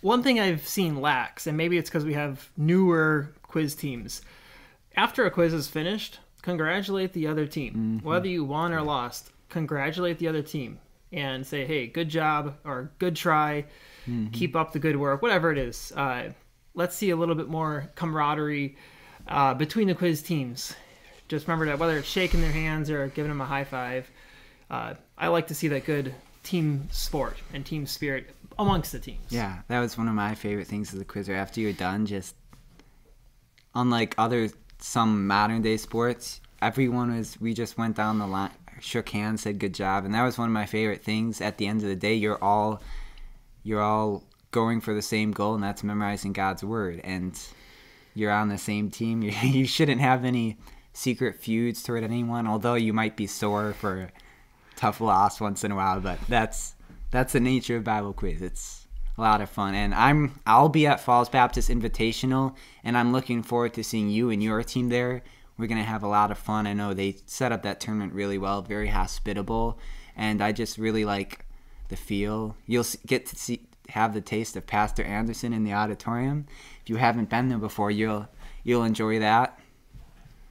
One 0.01 0.24
thing 0.24 0.39
I've 0.39 0.65
seen 0.67 1.01
lacks, 1.01 1.45
and 1.48 1.57
maybe 1.57 1.77
it's 1.77 1.89
because 1.89 2.05
we 2.05 2.13
have 2.13 2.50
newer 2.57 3.34
quiz 3.43 3.75
teams. 3.75 4.22
After 4.95 5.25
a 5.25 5.31
quiz 5.31 5.53
is 5.53 5.67
finished, 5.67 6.19
congratulate 6.41 7.13
the 7.13 7.27
other 7.27 7.45
team. 7.45 7.99
Whether 8.03 8.27
you 8.27 8.43
won 8.43 8.73
or 8.73 8.81
lost, 8.81 9.31
congratulate 9.49 10.19
the 10.19 10.27
other 10.27 10.41
team 10.41 10.79
and 11.11 11.45
say, 11.45 11.65
hey, 11.65 11.87
good 11.87 12.09
job 12.09 12.55
or 12.63 12.91
good 12.99 13.15
try. 13.15 13.65
Keep 14.31 14.55
up 14.55 14.71
the 14.71 14.79
good 14.79 14.97
work, 14.97 15.21
whatever 15.21 15.51
it 15.51 15.57
is. 15.57 15.91
Uh, 15.95 16.31
let's 16.75 16.95
see 16.95 17.09
a 17.09 17.15
little 17.15 17.35
bit 17.35 17.47
more 17.47 17.89
camaraderie 17.95 18.77
uh, 19.27 19.53
between 19.53 19.87
the 19.87 19.95
quiz 19.95 20.21
teams. 20.21 20.75
Just 21.27 21.47
remember 21.47 21.65
that 21.65 21.79
whether 21.79 21.97
it's 21.97 22.07
shaking 22.07 22.41
their 22.41 22.51
hands 22.51 22.91
or 22.91 23.07
giving 23.07 23.29
them 23.29 23.41
a 23.41 23.45
high 23.45 23.63
five, 23.63 24.09
uh, 24.69 24.93
I 25.17 25.27
like 25.29 25.47
to 25.47 25.55
see 25.55 25.67
that 25.69 25.85
good 25.85 26.13
team 26.43 26.87
sport 26.91 27.37
and 27.51 27.65
team 27.65 27.87
spirit 27.87 28.29
amongst 28.59 28.91
the 28.91 28.99
teams. 28.99 29.25
Yeah, 29.29 29.59
that 29.67 29.79
was 29.79 29.97
one 29.97 30.07
of 30.07 30.13
my 30.13 30.35
favorite 30.35 30.67
things 30.67 30.93
of 30.93 30.99
the 30.99 31.05
quizzer. 31.05 31.33
After 31.33 31.59
you're 31.59 31.73
done, 31.73 32.05
just 32.05 32.35
unlike 33.73 34.13
other 34.19 34.49
some 34.85 35.25
modern 35.25 35.63
day 35.63 35.77
sports, 35.77 36.41
everyone 36.61 37.15
was 37.17 37.41
we 37.41 37.55
just 37.55 37.75
went 37.75 37.95
down 37.95 38.19
the 38.19 38.27
line, 38.27 38.51
shook 38.79 39.09
hands, 39.09 39.41
said 39.41 39.57
good 39.57 39.73
job, 39.73 40.05
and 40.05 40.13
that 40.13 40.23
was 40.23 40.37
one 40.37 40.47
of 40.47 40.53
my 40.53 40.67
favorite 40.67 41.03
things. 41.03 41.41
At 41.41 41.57
the 41.57 41.65
end 41.65 41.81
of 41.81 41.87
the 41.87 41.95
day, 41.95 42.13
you're 42.13 42.41
all 42.41 42.83
you're 43.63 43.81
all 43.81 44.23
going 44.51 44.81
for 44.81 44.93
the 44.93 45.01
same 45.01 45.31
goal, 45.31 45.55
and 45.55 45.63
that's 45.63 45.83
memorizing 45.83 46.33
God's 46.33 46.63
word, 46.63 47.01
and 47.03 47.37
you're 48.13 48.31
on 48.31 48.49
the 48.49 48.59
same 48.59 48.91
team. 48.91 49.21
You, 49.23 49.31
you 49.49 49.65
shouldn't 49.65 50.01
have 50.01 50.23
any 50.23 50.59
secret 50.93 51.41
feuds 51.41 51.81
toward 51.81 52.03
anyone, 52.03 52.45
although 52.45 52.75
you 52.75 52.93
might 52.93 53.17
be 53.17 53.25
sore 53.25 53.73
for 53.73 54.11
tough 54.75 55.01
loss 55.01 55.41
once 55.41 55.63
in 55.63 55.71
a 55.71 55.75
while. 55.75 55.99
But 55.99 56.19
that's 56.29 56.75
that's 57.09 57.33
the 57.33 57.39
nature 57.39 57.77
of 57.77 57.83
Bible 57.83 58.13
quiz. 58.13 58.39
It's 58.39 58.84
a 59.17 59.22
lot 59.22 59.41
of 59.41 59.50
fun, 59.50 59.75
and 59.75 59.93
I'm 59.93 60.39
I'll 60.45 60.69
be 60.69 60.86
at 60.88 61.00
Falls 61.00 61.29
Baptist 61.29 61.69
Invitational, 61.69 62.55
and 62.84 62.98
I'm 62.98 63.12
looking 63.13 63.43
forward 63.43 63.74
to 63.75 63.84
seeing 63.84 64.10
you 64.10 64.29
and 64.29 64.41
your 64.43 64.62
team 64.63 64.89
there. 64.89 65.24
We're 65.57 65.67
gonna 65.67 65.84
have 65.84 66.03
a 66.03 66.07
lot 66.07 66.31
of 66.31 66.38
fun. 66.38 66.67
I 66.67 66.74
know 66.74 66.93
they 66.93 67.15
set 67.25 67.51
up 67.51 67.63
that 67.63 67.79
tournament 67.79 68.13
really 68.13 68.38
well, 68.38 68.62
very 68.62 68.88
hospitable, 68.89 69.79
and 70.17 70.41
I 70.41 70.51
just 70.51 70.77
really 70.77 71.05
like 71.05 71.45
the 71.88 71.95
feel. 71.95 72.55
You'll 72.67 72.86
get 73.05 73.25
to 73.27 73.35
see 73.35 73.61
have 73.89 74.13
the 74.13 74.22
taste 74.22 74.57
of 74.57 74.66
Pastor 74.68 75.03
Anderson 75.03 75.53
in 75.53 75.63
the 75.63 75.72
auditorium. 75.74 76.48
If 76.81 76.89
you 76.89 76.96
haven't 76.98 77.29
been 77.29 77.48
there 77.50 77.57
before, 77.57 77.92
you'll 77.92 78.27
you'll 78.63 78.83
enjoy 78.83 79.20
that. 79.20 79.57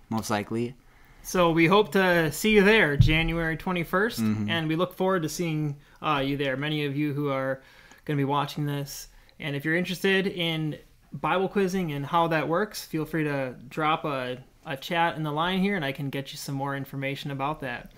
Most 0.08 0.30
likely. 0.30 0.74
So 1.22 1.50
we 1.50 1.66
hope 1.66 1.90
to 1.92 2.30
see 2.32 2.50
you 2.50 2.62
there 2.62 2.96
January 2.96 3.56
21st, 3.56 4.20
Mm-hmm. 4.20 4.50
and 4.50 4.68
we 4.68 4.76
look 4.76 4.94
forward 4.94 5.22
to 5.22 5.28
seeing 5.28 5.76
uh, 6.02 6.22
you 6.24 6.36
there. 6.36 6.56
Many 6.56 6.84
of 6.84 6.94
you 6.96 7.14
who 7.14 7.30
are 7.30 7.62
going 8.04 8.16
to 8.16 8.20
be 8.20 8.24
watching 8.24 8.66
this, 8.66 9.08
and 9.40 9.56
if 9.56 9.64
you're 9.64 9.76
interested 9.76 10.26
in 10.26 10.78
Bible 11.12 11.48
quizzing 11.48 11.92
and 11.92 12.04
how 12.04 12.28
that 12.28 12.48
works, 12.48 12.84
feel 12.84 13.04
free 13.04 13.24
to 13.24 13.54
drop 13.68 14.04
a, 14.04 14.38
a 14.66 14.76
chat 14.76 15.16
in 15.16 15.22
the 15.22 15.32
line 15.32 15.60
here, 15.60 15.76
and 15.76 15.84
I 15.84 15.92
can 15.92 16.10
get 16.10 16.32
you 16.32 16.38
some 16.38 16.54
more 16.54 16.76
information 16.76 17.30
about 17.30 17.60
that. 17.60 17.92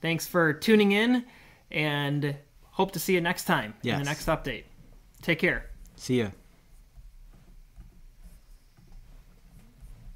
Thanks 0.00 0.26
for 0.26 0.52
tuning 0.52 0.92
in, 0.92 1.24
and 1.70 2.34
hope 2.70 2.92
to 2.92 2.98
see 2.98 3.14
you 3.14 3.20
next 3.20 3.44
time 3.44 3.74
in 3.94 3.98
the 3.98 4.04
next 4.04 4.26
update. 4.26 4.64
Take 5.20 5.38
care. 5.38 5.70
See 5.96 6.20
ya. 6.20 6.41